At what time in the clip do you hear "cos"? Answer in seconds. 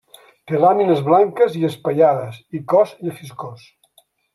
2.75-2.99